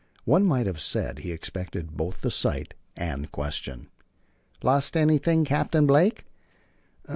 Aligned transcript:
One 0.25 0.45
might 0.45 0.65
have 0.65 0.79
said 0.79 1.19
he 1.19 1.31
expected 1.31 1.95
both 1.95 2.21
the 2.21 2.31
sight 2.31 2.73
and 2.97 3.31
question. 3.31 3.91
"Lost 4.63 4.97
anything, 4.97 5.45
Captain 5.45 5.85
Blake?" 5.85 6.25